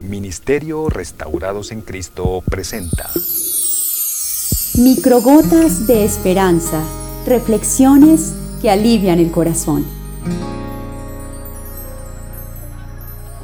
Ministerio 0.00 0.88
Restaurados 0.88 1.72
en 1.72 1.82
Cristo 1.82 2.42
presenta 2.50 3.10
Microgotas 4.78 5.86
de 5.86 6.04
Esperanza, 6.04 6.82
reflexiones 7.26 8.34
que 8.62 8.70
alivian 8.70 9.18
el 9.18 9.30
corazón. 9.30 9.84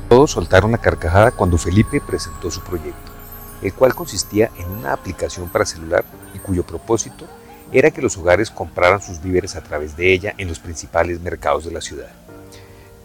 Todos 0.09 0.31
soltaron 0.31 0.73
la 0.73 0.79
carcajada 0.79 1.31
cuando 1.31 1.59
Felipe 1.59 2.01
presentó 2.01 2.51
su 2.51 2.63
proyecto, 2.63 3.13
el 3.61 3.75
cual 3.75 3.95
consistía 3.95 4.51
en 4.57 4.71
una 4.71 4.95
aplicación 4.95 5.51
para 5.51 5.67
celular 5.67 6.07
y 6.35 6.39
cuyo 6.39 6.65
propósito 6.65 7.27
era 7.71 7.91
que 7.91 8.01
los 8.01 8.17
hogares 8.17 8.51
compraran 8.51 9.03
sus 9.03 9.21
víveres 9.21 9.57
a 9.57 9.63
través 9.63 9.95
de 9.95 10.11
ella 10.11 10.35
en 10.39 10.49
los 10.49 10.59
principales 10.59 11.21
mercados 11.21 11.67
de 11.67 11.73
la 11.73 11.83
ciudad. 11.83 12.26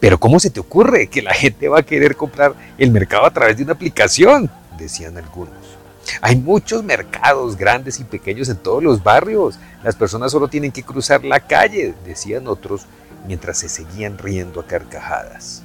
Pero 0.02 0.18
¿cómo 0.18 0.40
se 0.40 0.50
te 0.50 0.58
ocurre 0.58 1.06
que 1.06 1.22
la 1.22 1.32
gente 1.32 1.68
va 1.68 1.78
a 1.78 1.84
querer 1.84 2.16
comprar 2.16 2.56
el 2.76 2.90
mercado 2.90 3.24
a 3.24 3.30
través 3.30 3.56
de 3.56 3.62
una 3.62 3.74
aplicación? 3.74 4.50
Decían 4.76 5.16
algunos. 5.16 5.54
Hay 6.20 6.34
muchos 6.34 6.82
mercados 6.82 7.56
grandes 7.56 8.00
y 8.00 8.04
pequeños 8.04 8.48
en 8.48 8.56
todos 8.56 8.82
los 8.82 9.04
barrios. 9.04 9.60
Las 9.84 9.94
personas 9.94 10.32
solo 10.32 10.48
tienen 10.48 10.72
que 10.72 10.82
cruzar 10.82 11.24
la 11.24 11.38
calle, 11.38 11.94
decían 12.04 12.48
otros, 12.48 12.86
mientras 13.28 13.58
se 13.58 13.68
seguían 13.68 14.18
riendo 14.18 14.58
a 14.58 14.66
carcajadas. 14.66 15.62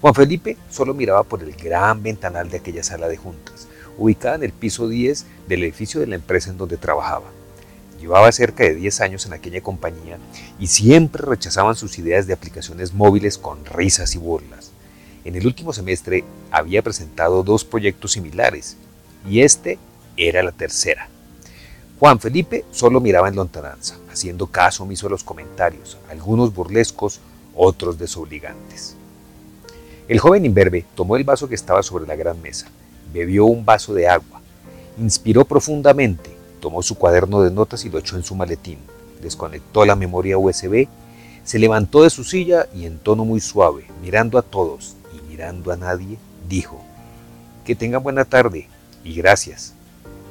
Juan 0.00 0.12
Felipe 0.12 0.56
solo 0.68 0.92
miraba 0.92 1.22
por 1.22 1.44
el 1.44 1.52
gran 1.52 2.02
ventanal 2.02 2.50
de 2.50 2.56
aquella 2.56 2.82
sala 2.82 3.06
de 3.06 3.18
juntas, 3.18 3.68
ubicada 3.98 4.34
en 4.34 4.42
el 4.42 4.52
piso 4.52 4.88
10 4.88 5.26
del 5.46 5.62
edificio 5.62 6.00
de 6.00 6.08
la 6.08 6.16
empresa 6.16 6.50
en 6.50 6.58
donde 6.58 6.76
trabajaba. 6.76 7.26
Llevaba 8.00 8.30
cerca 8.32 8.64
de 8.64 8.74
10 8.74 9.00
años 9.00 9.26
en 9.26 9.32
aquella 9.32 9.62
compañía 9.62 10.18
y 10.58 10.66
siempre 10.66 11.24
rechazaban 11.24 11.76
sus 11.76 11.98
ideas 11.98 12.26
de 12.26 12.34
aplicaciones 12.34 12.92
móviles 12.92 13.38
con 13.38 13.64
risas 13.64 14.14
y 14.14 14.18
burlas. 14.18 14.70
En 15.24 15.34
el 15.34 15.46
último 15.46 15.72
semestre 15.72 16.24
había 16.50 16.82
presentado 16.82 17.42
dos 17.42 17.64
proyectos 17.64 18.12
similares 18.12 18.76
y 19.28 19.40
este 19.40 19.78
era 20.16 20.42
la 20.42 20.52
tercera. 20.52 21.08
Juan 21.98 22.20
Felipe 22.20 22.64
solo 22.70 23.00
miraba 23.00 23.28
en 23.28 23.36
lontananza, 23.36 23.96
haciendo 24.12 24.46
caso 24.46 24.82
omiso 24.82 25.06
a 25.06 25.10
los 25.10 25.24
comentarios, 25.24 25.96
algunos 26.10 26.54
burlescos, 26.54 27.20
otros 27.54 27.98
desobligantes. 27.98 28.96
El 30.06 30.20
joven 30.20 30.44
imberbe 30.44 30.84
tomó 30.94 31.16
el 31.16 31.24
vaso 31.24 31.48
que 31.48 31.54
estaba 31.54 31.82
sobre 31.82 32.06
la 32.06 32.14
gran 32.14 32.40
mesa, 32.42 32.68
bebió 33.12 33.46
un 33.46 33.64
vaso 33.64 33.94
de 33.94 34.06
agua, 34.08 34.42
inspiró 34.98 35.44
profundamente 35.44 36.35
Tomó 36.60 36.82
su 36.82 36.96
cuaderno 36.96 37.42
de 37.42 37.50
notas 37.50 37.84
y 37.84 37.90
lo 37.90 37.98
echó 37.98 38.16
en 38.16 38.24
su 38.24 38.34
maletín. 38.34 38.78
Desconectó 39.22 39.84
la 39.84 39.96
memoria 39.96 40.38
USB, 40.38 40.88
se 41.44 41.58
levantó 41.58 42.02
de 42.02 42.10
su 42.10 42.24
silla 42.24 42.66
y 42.74 42.86
en 42.86 42.98
tono 42.98 43.24
muy 43.24 43.40
suave, 43.40 43.86
mirando 44.02 44.38
a 44.38 44.42
todos 44.42 44.96
y 45.16 45.30
mirando 45.30 45.72
a 45.72 45.76
nadie, 45.76 46.18
dijo, 46.48 46.82
Que 47.64 47.74
tengan 47.74 48.02
buena 48.02 48.24
tarde 48.24 48.68
y 49.04 49.14
gracias. 49.14 49.74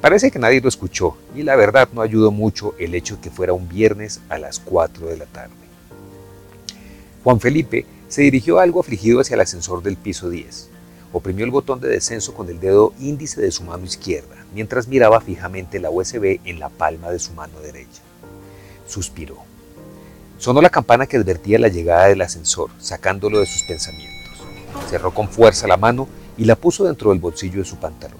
Parece 0.00 0.30
que 0.30 0.38
nadie 0.38 0.60
lo 0.60 0.68
escuchó 0.68 1.16
y 1.34 1.42
la 1.42 1.56
verdad 1.56 1.88
no 1.92 2.02
ayudó 2.02 2.30
mucho 2.30 2.74
el 2.78 2.94
hecho 2.94 3.16
de 3.16 3.22
que 3.22 3.30
fuera 3.30 3.54
un 3.54 3.68
viernes 3.68 4.20
a 4.28 4.38
las 4.38 4.58
4 4.58 5.06
de 5.06 5.16
la 5.16 5.26
tarde. 5.26 5.54
Juan 7.24 7.40
Felipe 7.40 7.86
se 8.08 8.22
dirigió 8.22 8.60
algo 8.60 8.80
afligido 8.80 9.20
hacia 9.20 9.34
el 9.34 9.40
ascensor 9.40 9.82
del 9.82 9.96
piso 9.96 10.30
10. 10.30 10.70
Oprimió 11.12 11.44
el 11.44 11.50
botón 11.50 11.80
de 11.80 11.88
descenso 11.88 12.34
con 12.34 12.48
el 12.48 12.60
dedo 12.60 12.92
índice 13.00 13.40
de 13.40 13.50
su 13.50 13.62
mano 13.62 13.84
izquierda, 13.84 14.36
mientras 14.52 14.88
miraba 14.88 15.20
fijamente 15.20 15.78
la 15.78 15.90
USB 15.90 16.40
en 16.44 16.58
la 16.58 16.68
palma 16.68 17.10
de 17.10 17.18
su 17.18 17.32
mano 17.32 17.60
derecha. 17.60 18.02
Suspiró. 18.86 19.36
Sonó 20.38 20.60
la 20.60 20.70
campana 20.70 21.06
que 21.06 21.16
advertía 21.16 21.58
la 21.58 21.68
llegada 21.68 22.06
del 22.06 22.20
ascensor, 22.20 22.70
sacándolo 22.78 23.40
de 23.40 23.46
sus 23.46 23.62
pensamientos. 23.62 24.42
Cerró 24.90 25.14
con 25.14 25.28
fuerza 25.28 25.66
la 25.66 25.76
mano 25.76 26.08
y 26.36 26.44
la 26.44 26.56
puso 26.56 26.84
dentro 26.84 27.10
del 27.10 27.18
bolsillo 27.18 27.60
de 27.60 27.64
su 27.64 27.76
pantalón. 27.76 28.18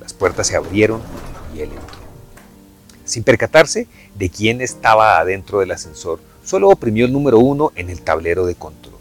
Las 0.00 0.12
puertas 0.12 0.46
se 0.46 0.56
abrieron 0.56 1.00
y 1.54 1.60
él 1.60 1.70
entró. 1.70 2.02
Sin 3.04 3.24
percatarse 3.24 3.88
de 4.14 4.30
quién 4.30 4.60
estaba 4.60 5.18
adentro 5.18 5.58
del 5.60 5.72
ascensor, 5.72 6.20
solo 6.44 6.68
oprimió 6.68 7.04
el 7.04 7.12
número 7.12 7.38
uno 7.38 7.72
en 7.74 7.90
el 7.90 8.02
tablero 8.02 8.46
de 8.46 8.54
control. 8.54 9.00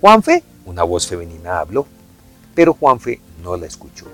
Juanfe, 0.00 0.42
una 0.66 0.82
voz 0.82 1.06
femenina 1.06 1.60
habló 1.60 1.86
pero 2.54 2.74
Juanfe 2.74 3.20
no 3.42 3.56
la 3.56 3.66
escuchó. 3.66 4.06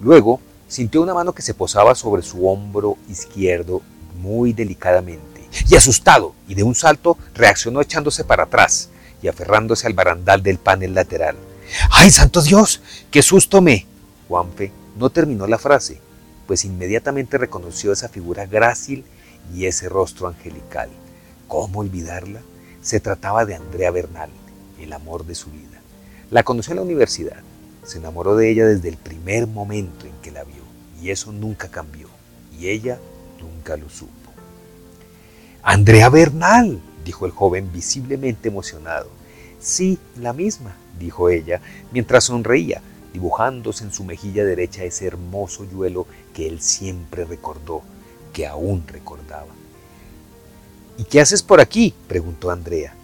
Luego 0.00 0.40
sintió 0.68 1.02
una 1.02 1.14
mano 1.14 1.32
que 1.32 1.42
se 1.42 1.54
posaba 1.54 1.94
sobre 1.94 2.22
su 2.22 2.48
hombro 2.48 2.96
izquierdo 3.08 3.82
muy 4.20 4.52
delicadamente, 4.52 5.48
y 5.68 5.76
asustado, 5.76 6.34
y 6.48 6.54
de 6.54 6.62
un 6.62 6.74
salto 6.74 7.16
reaccionó 7.34 7.80
echándose 7.80 8.24
para 8.24 8.44
atrás 8.44 8.88
y 9.22 9.28
aferrándose 9.28 9.86
al 9.86 9.94
barandal 9.94 10.42
del 10.42 10.58
panel 10.58 10.94
lateral. 10.94 11.36
¡Ay, 11.90 12.10
santo 12.10 12.42
Dios! 12.42 12.80
¡Qué 13.10 13.22
susto 13.22 13.60
me! 13.60 13.86
Juanfe 14.28 14.72
no 14.96 15.10
terminó 15.10 15.46
la 15.46 15.58
frase, 15.58 16.00
pues 16.46 16.64
inmediatamente 16.64 17.38
reconoció 17.38 17.92
esa 17.92 18.08
figura 18.08 18.46
grácil 18.46 19.04
y 19.54 19.66
ese 19.66 19.88
rostro 19.88 20.28
angelical. 20.28 20.88
¿Cómo 21.48 21.80
olvidarla? 21.80 22.40
Se 22.82 23.00
trataba 23.00 23.44
de 23.44 23.54
Andrea 23.54 23.90
Bernal, 23.90 24.30
el 24.78 24.92
amor 24.92 25.24
de 25.24 25.34
su 25.34 25.50
vida. 25.50 25.73
La 26.30 26.42
conoció 26.42 26.72
en 26.72 26.76
la 26.76 26.82
universidad, 26.82 27.42
se 27.84 27.98
enamoró 27.98 28.36
de 28.36 28.50
ella 28.50 28.66
desde 28.66 28.88
el 28.88 28.96
primer 28.96 29.46
momento 29.46 30.06
en 30.06 30.12
que 30.22 30.30
la 30.30 30.44
vio, 30.44 30.62
y 31.00 31.10
eso 31.10 31.32
nunca 31.32 31.68
cambió, 31.68 32.08
y 32.58 32.68
ella 32.68 32.98
nunca 33.40 33.76
lo 33.76 33.88
supo. 33.88 34.12
Andrea 35.62 36.08
Bernal, 36.08 36.80
dijo 37.04 37.26
el 37.26 37.32
joven 37.32 37.70
visiblemente 37.72 38.48
emocionado. 38.48 39.08
Sí, 39.60 39.98
la 40.20 40.32
misma, 40.32 40.76
dijo 40.98 41.28
ella, 41.28 41.60
mientras 41.92 42.24
sonreía, 42.24 42.82
dibujándose 43.12 43.84
en 43.84 43.92
su 43.92 44.04
mejilla 44.04 44.44
derecha 44.44 44.84
ese 44.84 45.06
hermoso 45.06 45.64
yuelo 45.70 46.06
que 46.34 46.48
él 46.48 46.60
siempre 46.60 47.24
recordó, 47.24 47.82
que 48.32 48.46
aún 48.46 48.84
recordaba. 48.86 49.54
¿Y 50.98 51.04
qué 51.04 51.20
haces 51.20 51.42
por 51.42 51.60
aquí? 51.60 51.94
preguntó 52.08 52.50
Andrea. 52.50 52.94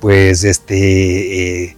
Pues 0.00 0.44
este, 0.44 1.64
eh, 1.64 1.76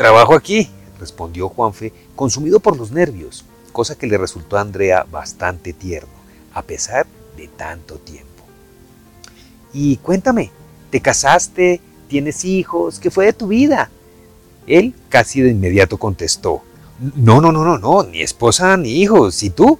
Trabajo 0.00 0.34
aquí, 0.34 0.66
respondió 0.98 1.50
Juanfe, 1.50 1.92
consumido 2.16 2.58
por 2.58 2.74
los 2.74 2.90
nervios, 2.90 3.44
cosa 3.70 3.98
que 3.98 4.06
le 4.06 4.16
resultó 4.16 4.56
a 4.56 4.62
Andrea 4.62 5.04
bastante 5.10 5.74
tierno, 5.74 6.08
a 6.54 6.62
pesar 6.62 7.06
de 7.36 7.48
tanto 7.48 7.96
tiempo. 7.96 8.42
Y 9.74 9.98
cuéntame, 9.98 10.52
¿te 10.88 11.02
casaste? 11.02 11.82
¿Tienes 12.08 12.46
hijos? 12.46 12.98
¿Qué 12.98 13.10
fue 13.10 13.26
de 13.26 13.34
tu 13.34 13.48
vida? 13.48 13.90
Él 14.66 14.94
casi 15.10 15.42
de 15.42 15.50
inmediato 15.50 15.98
contestó, 15.98 16.62
no, 17.14 17.42
no, 17.42 17.52
no, 17.52 17.62
no, 17.62 17.76
no, 17.76 18.02
ni 18.04 18.22
esposa 18.22 18.78
ni 18.78 19.02
hijos, 19.02 19.42
¿y 19.42 19.50
tú? 19.50 19.78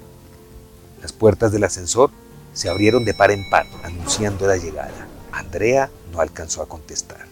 Las 1.00 1.14
puertas 1.14 1.50
del 1.50 1.64
ascensor 1.64 2.10
se 2.52 2.68
abrieron 2.68 3.06
de 3.06 3.14
par 3.14 3.30
en 3.30 3.48
par, 3.48 3.64
anunciando 3.84 4.46
la 4.46 4.58
llegada. 4.58 5.08
Andrea 5.32 5.88
no 6.12 6.20
alcanzó 6.20 6.60
a 6.60 6.68
contestar. 6.68 7.24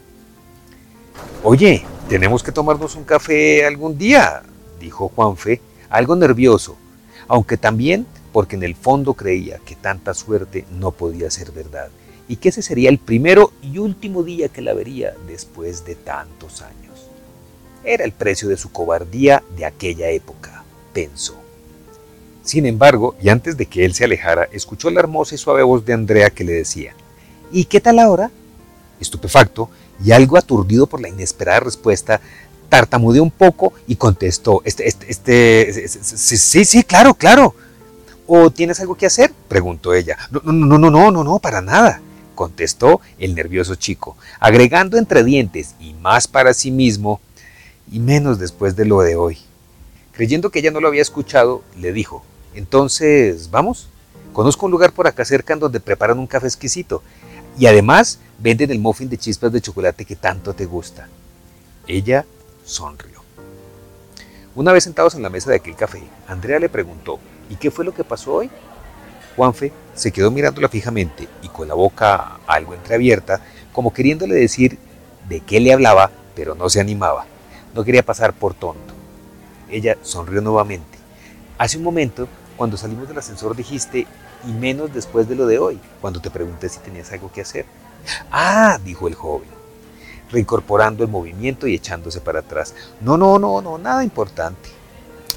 Oye, 1.42 1.84
tenemos 2.08 2.42
que 2.42 2.52
tomarnos 2.52 2.96
un 2.96 3.04
café 3.04 3.66
algún 3.66 3.98
día, 3.98 4.42
dijo 4.80 5.12
Juanfe, 5.14 5.60
algo 5.90 6.16
nervioso, 6.16 6.76
aunque 7.28 7.58
también 7.58 8.06
porque 8.32 8.56
en 8.56 8.62
el 8.62 8.74
fondo 8.74 9.12
creía 9.12 9.58
que 9.58 9.76
tanta 9.76 10.14
suerte 10.14 10.64
no 10.78 10.90
podía 10.90 11.30
ser 11.30 11.52
verdad 11.52 11.90
y 12.26 12.36
que 12.36 12.48
ese 12.48 12.62
sería 12.62 12.88
el 12.88 12.98
primero 12.98 13.52
y 13.62 13.78
último 13.78 14.22
día 14.22 14.48
que 14.48 14.62
la 14.62 14.72
vería 14.72 15.14
después 15.26 15.84
de 15.84 15.96
tantos 15.96 16.62
años. 16.62 17.10
Era 17.84 18.04
el 18.04 18.12
precio 18.12 18.48
de 18.48 18.56
su 18.56 18.72
cobardía 18.72 19.42
de 19.56 19.66
aquella 19.66 20.08
época, 20.08 20.64
pensó. 20.94 21.36
Sin 22.42 22.64
embargo, 22.64 23.16
y 23.20 23.28
antes 23.28 23.58
de 23.58 23.66
que 23.66 23.84
él 23.84 23.92
se 23.92 24.04
alejara, 24.04 24.48
escuchó 24.52 24.90
la 24.90 25.00
hermosa 25.00 25.34
y 25.34 25.38
suave 25.38 25.62
voz 25.62 25.84
de 25.84 25.92
Andrea 25.92 26.30
que 26.30 26.44
le 26.44 26.52
decía, 26.52 26.94
¿Y 27.52 27.66
qué 27.66 27.80
tal 27.80 27.98
ahora? 27.98 28.30
Estupefacto, 29.00 29.70
y 30.04 30.12
algo 30.12 30.36
aturdido 30.36 30.86
por 30.86 31.00
la 31.00 31.08
inesperada 31.08 31.60
respuesta, 31.60 32.20
tartamudeó 32.68 33.22
un 33.22 33.30
poco 33.30 33.72
y 33.86 33.96
contestó, 33.96 34.62
este, 34.64 34.88
este, 34.88 35.10
este, 35.10 35.88
sí, 35.88 36.64
sí, 36.64 36.84
claro, 36.84 37.14
claro. 37.14 37.54
¿O 38.26 38.50
tienes 38.50 38.78
algo 38.80 38.94
que 38.94 39.06
hacer? 39.06 39.32
preguntó 39.48 39.94
ella. 39.94 40.18
No, 40.30 40.40
no, 40.44 40.52
no, 40.52 40.78
no, 40.78 40.90
no, 40.90 41.10
no, 41.10 41.24
no, 41.24 41.38
para 41.38 41.62
nada, 41.62 42.02
contestó 42.34 43.00
el 43.18 43.34
nervioso 43.34 43.74
chico, 43.74 44.16
agregando 44.38 44.98
entre 44.98 45.24
dientes 45.24 45.74
y 45.80 45.94
más 45.94 46.28
para 46.28 46.52
sí 46.52 46.70
mismo 46.70 47.20
y 47.90 48.00
menos 48.00 48.38
después 48.38 48.76
de 48.76 48.84
lo 48.84 49.00
de 49.00 49.16
hoy. 49.16 49.38
Creyendo 50.12 50.50
que 50.50 50.58
ella 50.58 50.70
no 50.70 50.80
lo 50.80 50.88
había 50.88 51.02
escuchado, 51.02 51.62
le 51.78 51.92
dijo, 51.92 52.22
entonces, 52.54 53.50
¿vamos? 53.50 53.88
Conozco 54.32 54.66
un 54.66 54.72
lugar 54.72 54.92
por 54.92 55.06
acá 55.06 55.24
cerca 55.24 55.54
en 55.54 55.60
donde 55.60 55.80
preparan 55.80 56.18
un 56.18 56.26
café 56.26 56.46
exquisito. 56.46 57.02
Y 57.58 57.66
además 57.66 58.20
venden 58.38 58.70
el 58.70 58.78
muffin 58.78 59.08
de 59.08 59.18
chispas 59.18 59.52
de 59.52 59.60
chocolate 59.60 60.04
que 60.04 60.16
tanto 60.16 60.54
te 60.54 60.66
gusta. 60.66 61.08
Ella 61.86 62.24
sonrió. 62.64 63.22
Una 64.54 64.72
vez 64.72 64.84
sentados 64.84 65.14
en 65.14 65.22
la 65.22 65.30
mesa 65.30 65.50
de 65.50 65.56
aquel 65.56 65.74
café, 65.74 66.02
Andrea 66.26 66.58
le 66.58 66.68
preguntó, 66.68 67.18
¿y 67.50 67.56
qué 67.56 67.70
fue 67.70 67.84
lo 67.84 67.94
que 67.94 68.04
pasó 68.04 68.34
hoy? 68.34 68.50
Juanfe 69.36 69.72
se 69.94 70.12
quedó 70.12 70.30
mirándola 70.30 70.68
fijamente 70.68 71.28
y 71.42 71.48
con 71.48 71.68
la 71.68 71.74
boca 71.74 72.38
algo 72.46 72.74
entreabierta, 72.74 73.40
como 73.72 73.92
queriéndole 73.92 74.34
decir 74.34 74.78
de 75.28 75.40
qué 75.40 75.60
le 75.60 75.72
hablaba, 75.72 76.10
pero 76.34 76.54
no 76.54 76.68
se 76.68 76.80
animaba. 76.80 77.26
No 77.74 77.84
quería 77.84 78.02
pasar 78.02 78.32
por 78.32 78.54
tonto. 78.54 78.94
Ella 79.70 79.96
sonrió 80.02 80.40
nuevamente. 80.40 80.98
Hace 81.58 81.78
un 81.78 81.84
momento, 81.84 82.28
cuando 82.56 82.76
salimos 82.76 83.08
del 83.08 83.18
ascensor 83.18 83.54
dijiste, 83.54 84.06
y 84.46 84.52
menos 84.52 84.92
después 84.92 85.28
de 85.28 85.34
lo 85.34 85.46
de 85.46 85.58
hoy, 85.58 85.80
cuando 86.00 86.20
te 86.20 86.30
pregunté 86.30 86.68
si 86.68 86.78
tenías 86.80 87.12
algo 87.12 87.30
que 87.32 87.40
hacer. 87.40 87.66
Ah, 88.30 88.78
dijo 88.84 89.08
el 89.08 89.14
joven, 89.14 89.48
reincorporando 90.30 91.04
el 91.04 91.10
movimiento 91.10 91.66
y 91.66 91.74
echándose 91.74 92.20
para 92.20 92.40
atrás. 92.40 92.74
No, 93.00 93.16
no, 93.16 93.38
no, 93.38 93.60
no, 93.60 93.78
nada 93.78 94.04
importante. 94.04 94.70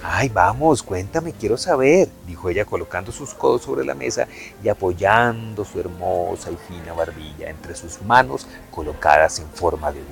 Ay, 0.03 0.29
vamos, 0.29 0.81
cuéntame, 0.81 1.31
quiero 1.31 1.57
saber, 1.57 2.09
dijo 2.25 2.49
ella 2.49 2.65
colocando 2.65 3.11
sus 3.11 3.35
codos 3.35 3.61
sobre 3.61 3.85
la 3.85 3.93
mesa 3.93 4.27
y 4.63 4.67
apoyando 4.67 5.63
su 5.63 5.79
hermosa 5.79 6.49
y 6.49 6.57
fina 6.67 6.93
barbilla 6.93 7.49
entre 7.49 7.75
sus 7.75 8.01
manos 8.01 8.47
colocadas 8.71 9.37
en 9.39 9.47
forma 9.49 9.91
de 9.91 9.99
U. 9.99 10.03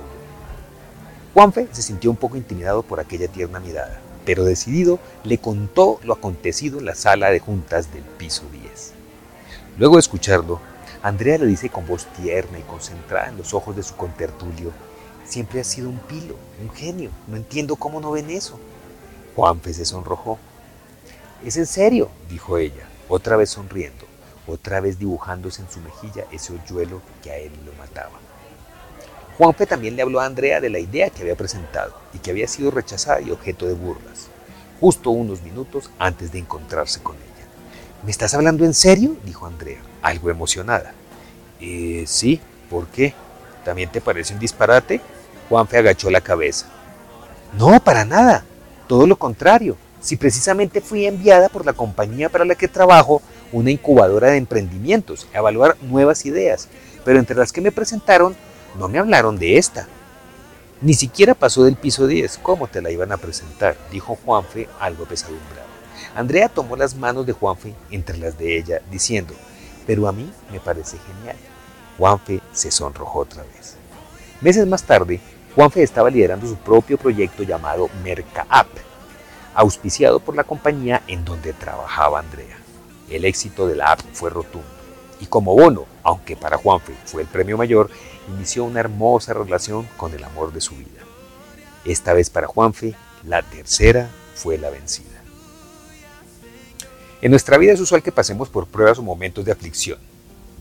Juanfe 1.34 1.68
se 1.72 1.82
sintió 1.82 2.10
un 2.10 2.16
poco 2.16 2.36
intimidado 2.36 2.82
por 2.82 3.00
aquella 3.00 3.26
tierna 3.26 3.58
mirada, 3.58 4.00
pero 4.24 4.44
decidido 4.44 4.98
le 5.24 5.38
contó 5.38 6.00
lo 6.04 6.14
acontecido 6.14 6.78
en 6.78 6.86
la 6.86 6.94
sala 6.94 7.30
de 7.30 7.40
juntas 7.40 7.92
del 7.92 8.02
piso 8.02 8.44
10. 8.52 8.92
Luego 9.78 9.96
de 9.96 10.00
escucharlo, 10.00 10.60
Andrea 11.02 11.38
le 11.38 11.46
dice 11.46 11.70
con 11.70 11.86
voz 11.86 12.06
tierna 12.20 12.58
y 12.58 12.62
concentrada 12.62 13.28
en 13.28 13.38
los 13.38 13.54
ojos 13.54 13.74
de 13.76 13.82
su 13.82 13.96
contertulio, 13.96 14.72
siempre 15.24 15.60
ha 15.60 15.64
sido 15.64 15.88
un 15.88 15.98
pilo, 15.98 16.36
un 16.60 16.70
genio, 16.70 17.10
no 17.26 17.36
entiendo 17.36 17.76
cómo 17.76 18.00
no 18.00 18.10
ven 18.10 18.30
eso. 18.30 18.58
Juanfe 19.34 19.72
se 19.72 19.84
sonrojó. 19.84 20.38
Es 21.44 21.56
en 21.56 21.66
serio, 21.66 22.10
dijo 22.28 22.58
ella, 22.58 22.86
otra 23.08 23.36
vez 23.36 23.50
sonriendo, 23.50 24.04
otra 24.46 24.80
vez 24.80 24.98
dibujándose 24.98 25.62
en 25.62 25.70
su 25.70 25.80
mejilla 25.80 26.26
ese 26.32 26.52
hoyuelo 26.52 27.00
que 27.22 27.30
a 27.30 27.36
él 27.38 27.52
lo 27.64 27.72
mataba. 27.74 28.18
Juanfe 29.40 29.64
también 29.64 29.96
le 29.96 30.02
habló 30.02 30.20
a 30.20 30.26
Andrea 30.26 30.60
de 30.60 30.68
la 30.68 30.78
idea 30.78 31.08
que 31.08 31.22
había 31.22 31.34
presentado 31.34 31.94
y 32.12 32.18
que 32.18 32.30
había 32.30 32.46
sido 32.46 32.70
rechazada 32.70 33.22
y 33.22 33.30
objeto 33.30 33.66
de 33.66 33.72
burlas, 33.72 34.28
justo 34.78 35.08
unos 35.08 35.40
minutos 35.40 35.88
antes 35.98 36.30
de 36.30 36.40
encontrarse 36.40 37.00
con 37.02 37.16
ella. 37.16 37.46
¿Me 38.04 38.10
estás 38.10 38.34
hablando 38.34 38.66
en 38.66 38.74
serio? 38.74 39.16
dijo 39.24 39.46
Andrea, 39.46 39.78
algo 40.02 40.28
emocionada. 40.28 40.92
Eh, 41.58 42.04
sí, 42.06 42.38
¿por 42.68 42.88
qué? 42.88 43.14
¿También 43.64 43.90
te 43.90 44.02
parece 44.02 44.34
un 44.34 44.40
disparate? 44.40 45.00
Juanfe 45.48 45.78
agachó 45.78 46.10
la 46.10 46.20
cabeza. 46.20 46.66
No, 47.56 47.80
para 47.82 48.04
nada. 48.04 48.44
Todo 48.88 49.06
lo 49.06 49.16
contrario, 49.16 49.78
si 50.02 50.16
precisamente 50.16 50.82
fui 50.82 51.06
enviada 51.06 51.48
por 51.48 51.64
la 51.64 51.72
compañía 51.72 52.28
para 52.28 52.44
la 52.44 52.56
que 52.56 52.68
trabajo, 52.68 53.22
una 53.52 53.70
incubadora 53.70 54.32
de 54.32 54.36
emprendimientos, 54.36 55.26
a 55.32 55.38
evaluar 55.38 55.78
nuevas 55.80 56.26
ideas, 56.26 56.68
pero 57.06 57.18
entre 57.18 57.36
las 57.36 57.52
que 57.52 57.62
me 57.62 57.72
presentaron 57.72 58.36
no 58.78 58.88
me 58.88 58.98
hablaron 58.98 59.38
de 59.38 59.58
esta. 59.58 59.86
Ni 60.80 60.94
siquiera 60.94 61.34
pasó 61.34 61.64
del 61.64 61.76
piso 61.76 62.06
10, 62.06 62.38
¿cómo 62.42 62.66
te 62.68 62.80
la 62.80 62.90
iban 62.90 63.12
a 63.12 63.16
presentar? 63.18 63.76
dijo 63.90 64.18
Juanfe 64.24 64.68
algo 64.78 65.04
pesadumbrado. 65.04 65.68
Andrea 66.14 66.48
tomó 66.48 66.76
las 66.76 66.94
manos 66.94 67.26
de 67.26 67.32
Juanfe 67.32 67.74
entre 67.90 68.16
las 68.16 68.38
de 68.38 68.56
ella, 68.56 68.80
diciendo, 68.90 69.34
pero 69.86 70.08
a 70.08 70.12
mí 70.12 70.30
me 70.50 70.60
parece 70.60 70.96
genial. 70.98 71.36
Juanfe 71.98 72.40
se 72.52 72.70
sonrojó 72.70 73.20
otra 73.20 73.42
vez. 73.42 73.76
Meses 74.40 74.66
más 74.66 74.84
tarde, 74.84 75.20
Juanfe 75.54 75.82
estaba 75.82 76.08
liderando 76.08 76.46
su 76.46 76.56
propio 76.56 76.96
proyecto 76.96 77.42
llamado 77.42 77.90
MercaApp, 78.02 78.68
auspiciado 79.54 80.20
por 80.20 80.34
la 80.34 80.44
compañía 80.44 81.02
en 81.08 81.24
donde 81.24 81.52
trabajaba 81.52 82.20
Andrea. 82.20 82.56
El 83.10 83.24
éxito 83.24 83.66
de 83.66 83.76
la 83.76 83.92
app 83.92 84.00
fue 84.12 84.30
rotundo 84.30 84.79
y 85.20 85.26
como 85.26 85.54
bono, 85.54 85.86
aunque 86.02 86.36
para 86.36 86.58
Juanfe 86.58 86.94
fue 87.04 87.22
el 87.22 87.28
premio 87.28 87.56
mayor, 87.56 87.90
inició 88.28 88.64
una 88.64 88.80
hermosa 88.80 89.34
relación 89.34 89.86
con 89.96 90.14
el 90.14 90.24
amor 90.24 90.52
de 90.52 90.60
su 90.60 90.76
vida. 90.76 91.00
Esta 91.84 92.12
vez 92.12 92.30
para 92.30 92.46
Juanfe, 92.46 92.94
la 93.24 93.42
tercera 93.42 94.10
fue 94.34 94.58
la 94.58 94.70
vencida. 94.70 95.08
En 97.22 97.30
nuestra 97.30 97.58
vida 97.58 97.72
es 97.72 97.80
usual 97.80 98.02
que 98.02 98.12
pasemos 98.12 98.48
por 98.48 98.66
pruebas 98.66 98.98
o 98.98 99.02
momentos 99.02 99.44
de 99.44 99.52
aflicción. 99.52 99.98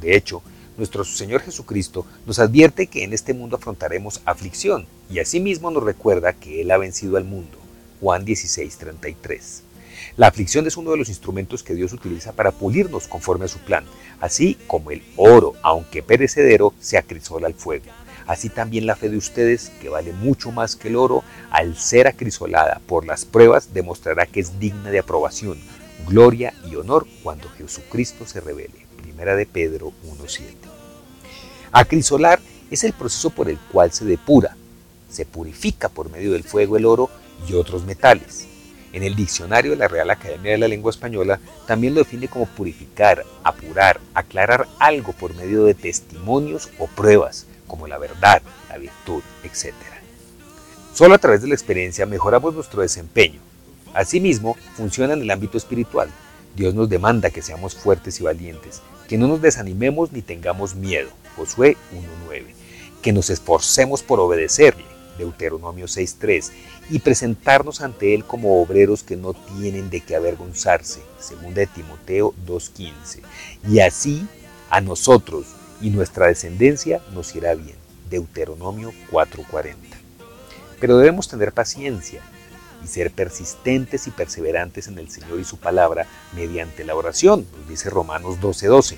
De 0.01 0.15
hecho, 0.15 0.41
nuestro 0.77 1.03
Señor 1.03 1.41
Jesucristo 1.41 2.05
nos 2.25 2.39
advierte 2.39 2.87
que 2.87 3.03
en 3.03 3.13
este 3.13 3.33
mundo 3.33 3.57
afrontaremos 3.57 4.21
aflicción 4.25 4.87
y 5.09 5.19
asimismo 5.19 5.71
nos 5.71 5.83
recuerda 5.83 6.33
que 6.33 6.61
Él 6.61 6.71
ha 6.71 6.77
vencido 6.77 7.17
al 7.17 7.23
mundo. 7.23 7.57
Juan 8.01 8.25
16:33. 8.25 9.68
La 10.17 10.27
aflicción 10.27 10.67
es 10.67 10.77
uno 10.77 10.91
de 10.91 10.97
los 10.97 11.09
instrumentos 11.09 11.63
que 11.63 11.75
Dios 11.75 11.93
utiliza 11.93 12.33
para 12.33 12.51
pulirnos 12.51 13.07
conforme 13.07 13.45
a 13.45 13.49
su 13.49 13.59
plan, 13.59 13.85
así 14.19 14.57
como 14.67 14.91
el 14.91 15.03
oro, 15.15 15.53
aunque 15.61 16.03
perecedero, 16.03 16.73
se 16.79 16.97
acrisola 16.97 17.47
al 17.47 17.53
fuego. 17.53 17.85
Así 18.27 18.49
también 18.49 18.85
la 18.85 18.95
fe 18.95 19.09
de 19.09 19.17
ustedes, 19.17 19.71
que 19.81 19.89
vale 19.89 20.13
mucho 20.13 20.51
más 20.51 20.75
que 20.75 20.89
el 20.89 20.97
oro, 20.97 21.23
al 21.49 21.75
ser 21.77 22.07
acrisolada 22.07 22.79
por 22.85 23.05
las 23.07 23.25
pruebas, 23.25 23.73
demostrará 23.73 24.27
que 24.27 24.39
es 24.39 24.59
digna 24.59 24.91
de 24.91 24.99
aprobación, 24.99 25.57
gloria 26.07 26.53
y 26.69 26.75
honor 26.75 27.07
cuando 27.23 27.49
Jesucristo 27.49 28.27
se 28.27 28.39
revele. 28.39 28.85
Primera 29.01 29.35
de 29.35 29.45
Pedro 29.45 29.93
1.7. 30.05 30.43
Acrisolar 31.71 32.39
es 32.69 32.83
el 32.83 32.93
proceso 32.93 33.31
por 33.31 33.49
el 33.49 33.57
cual 33.71 33.91
se 33.91 34.05
depura, 34.05 34.55
se 35.09 35.25
purifica 35.25 35.89
por 35.89 36.11
medio 36.11 36.31
del 36.33 36.43
fuego 36.43 36.77
el 36.77 36.85
oro 36.85 37.09
y 37.47 37.53
otros 37.53 37.83
metales. 37.83 38.48
En 38.91 39.03
el 39.03 39.15
diccionario 39.15 39.71
de 39.71 39.77
la 39.77 39.87
Real 39.87 40.09
Academia 40.09 40.53
de 40.53 40.57
la 40.57 40.67
Lengua 40.67 40.89
Española 40.89 41.39
también 41.67 41.93
lo 41.93 41.99
define 41.99 42.27
como 42.27 42.47
purificar, 42.47 43.23
apurar, 43.43 43.99
aclarar 44.13 44.67
algo 44.79 45.13
por 45.13 45.35
medio 45.35 45.63
de 45.65 45.75
testimonios 45.75 46.69
o 46.79 46.87
pruebas, 46.87 47.45
como 47.67 47.87
la 47.87 47.99
verdad, 47.99 48.41
la 48.67 48.77
virtud, 48.77 49.21
etc. 49.43 49.73
Solo 50.93 51.15
a 51.15 51.19
través 51.19 51.41
de 51.41 51.47
la 51.47 51.53
experiencia 51.53 52.05
mejoramos 52.07 52.55
nuestro 52.55 52.81
desempeño. 52.81 53.39
Asimismo, 53.93 54.57
funciona 54.75 55.13
en 55.13 55.21
el 55.21 55.31
ámbito 55.31 55.57
espiritual. 55.57 56.09
Dios 56.55 56.73
nos 56.73 56.89
demanda 56.89 57.29
que 57.29 57.43
seamos 57.43 57.75
fuertes 57.75 58.19
y 58.19 58.23
valientes, 58.23 58.81
que 59.07 59.17
no 59.17 59.27
nos 59.27 59.41
desanimemos 59.41 60.11
ni 60.11 60.21
tengamos 60.21 60.75
miedo. 60.75 61.09
Josué 61.35 61.77
1.9. 62.27 62.43
Que 63.01 63.13
nos 63.13 63.29
esforcemos 63.29 64.03
por 64.03 64.19
obedecerle. 64.19 64.98
Deuteronomio 65.19 65.85
6.3. 65.85 66.51
Y 66.89 66.99
presentarnos 66.99 67.81
ante 67.81 68.15
Él 68.15 68.25
como 68.25 68.59
obreros 68.59 69.03
que 69.03 69.15
no 69.15 69.33
tienen 69.33 69.91
de 69.91 70.01
qué 70.01 70.15
avergonzarse. 70.15 71.01
Segunda 71.19 71.61
de 71.61 71.67
Timoteo 71.67 72.33
2.15. 72.47 73.21
Y 73.69 73.79
así 73.81 74.27
a 74.71 74.81
nosotros 74.81 75.45
y 75.81 75.91
nuestra 75.91 76.27
descendencia 76.27 77.01
nos 77.13 77.35
irá 77.35 77.53
bien. 77.53 77.75
Deuteronomio 78.09 78.91
4.40. 79.11 79.75
Pero 80.79 80.97
debemos 80.97 81.27
tener 81.27 81.51
paciencia 81.51 82.21
y 82.83 82.87
ser 82.87 83.11
persistentes 83.11 84.07
y 84.07 84.11
perseverantes 84.11 84.87
en 84.87 84.97
el 84.97 85.09
Señor 85.09 85.39
y 85.39 85.43
su 85.43 85.57
palabra 85.57 86.07
mediante 86.33 86.83
la 86.83 86.95
oración, 86.95 87.45
nos 87.57 87.69
dice 87.69 87.89
Romanos 87.89 88.39
12:12. 88.39 88.97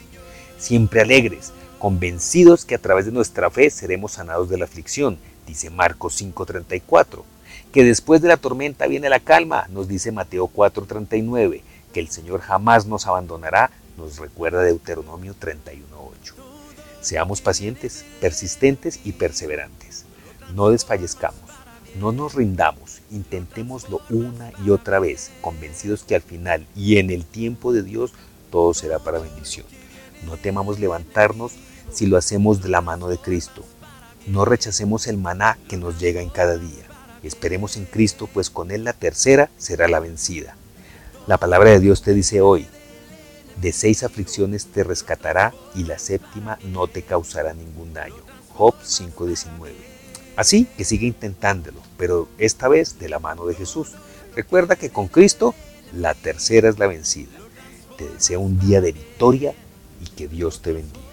Siempre 0.58 1.01
alegres, 1.01 1.51
convencidos 1.80 2.66
que 2.66 2.75
a 2.75 2.82
través 2.82 3.06
de 3.06 3.12
nuestra 3.12 3.50
fe 3.50 3.70
seremos 3.70 4.13
sanados 4.13 4.50
de 4.50 4.58
la 4.60 4.66
aflicción, 4.66 5.18
dice 5.51 5.70
Marcos 5.70 6.15
5:34. 6.15 7.25
Que 7.74 7.84
después 7.84 8.22
de 8.22 8.29
la 8.29 8.38
tormenta 8.38 8.88
viene 8.88 9.10
la 9.10 9.20
calma, 9.20 9.67
nos 9.70 9.89
dice 9.89 10.13
Mateo 10.13 10.48
4:39. 10.48 11.63
Que 11.93 12.00
el 12.00 12.10
Señor 12.10 12.39
jamás 12.39 12.86
nos 12.86 13.05
abandonará, 13.05 13.70
nos 13.98 14.17
recuerda 14.17 14.63
Deuteronomio 14.63 15.36
31:8. 15.38 16.36
Seamos 17.01 17.41
pacientes, 17.41 18.05
persistentes 18.22 19.01
y 19.03 19.12
perseverantes. 19.12 20.05
No 20.55 20.70
desfallezcamos, 20.70 21.50
no 22.00 22.13
nos 22.13 22.34
rindamos, 22.34 23.01
intentémoslo 23.12 24.00
una 24.10 24.53
y 24.65 24.70
otra 24.70 25.00
vez, 25.00 25.31
convencidos 25.41 26.03
que 26.03 26.15
al 26.15 26.22
final 26.22 26.65
y 26.77 26.98
en 26.98 27.10
el 27.10 27.25
tiempo 27.25 27.74
de 27.74 27.84
Dios 27.84 28.13
todo 28.51 28.74
será 28.74 29.00
para 29.00 29.20
bendición. 29.20 29.65
No 30.25 30.38
temamos 30.38 30.79
levantarnos 30.79 31.53
si 31.91 32.05
lo 32.05 32.17
hacemos 32.17 32.62
de 32.62 32.70
la 32.70 32.79
mano 32.79 33.10
de 33.10 33.17
Cristo. 33.17 33.65
No 34.28 34.46
rechacemos 34.46 35.08
el 35.08 35.18
maná 35.18 35.58
que 35.68 35.78
nos 35.78 36.00
llega 36.00 36.22
en 36.22 36.30
cada 36.30 36.58
día. 36.58 36.84
Esperemos 37.24 37.78
en 37.78 37.86
Cristo, 37.86 38.30
pues 38.32 38.50
con 38.50 38.72
Él 38.72 38.84
la 38.84 38.94
tercera 38.94 39.50
será 39.58 39.88
la 39.88 40.00
vencida. 40.00 40.56
La 41.28 41.38
palabra 41.38 41.72
de 41.72 41.80
Dios 41.80 42.01
te 42.01 42.13
dice 42.13 42.42
hoy, 42.42 42.68
de 43.62 43.72
seis 43.72 44.04
aflicciones 44.04 44.68
te 44.68 44.84
rescatará 44.84 45.54
y 45.75 45.84
la 45.84 46.00
séptima 46.00 46.58
no 46.63 46.88
te 46.88 47.04
causará 47.04 47.54
ningún 47.54 47.94
daño. 47.94 48.16
Job 48.50 48.75
5:19. 48.84 49.74
Así 50.36 50.68
que 50.78 50.84
sigue 50.84 51.08
intentándolo, 51.08 51.80
pero 51.98 52.28
esta 52.38 52.68
vez 52.68 52.98
de 53.00 53.10
la 53.10 53.20
mano 53.20 53.46
de 53.46 53.56
Jesús. 53.56 53.92
Recuerda 54.36 54.75
que 54.75 54.90
con 54.90 55.08
Cristo 55.08 55.54
la 55.94 56.13
tercera 56.13 56.70
es 56.70 56.80
la 56.80 56.88
vencida. 56.88 57.38
Te 57.98 58.08
deseo 58.08 58.40
un 58.40 58.60
día 58.60 58.82
de 58.82 58.94
victoria 58.94 59.54
y 60.00 60.06
que 60.10 60.28
Dios 60.28 60.62
te 60.62 60.74
bendiga. 60.74 61.11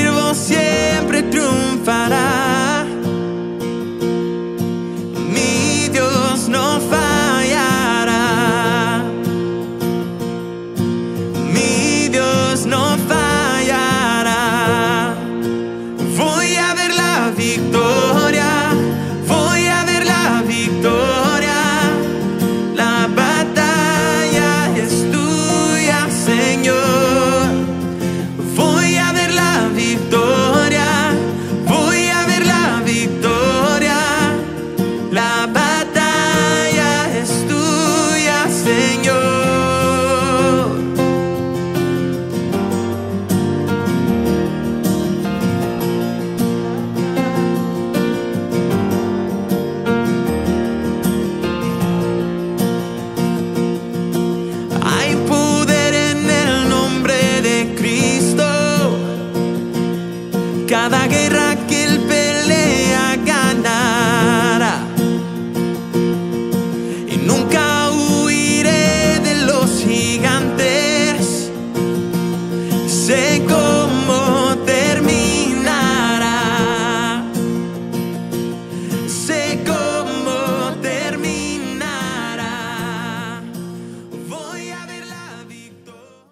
Que 0.00 0.06
sirvo 0.06 0.34
siempre 0.34 0.69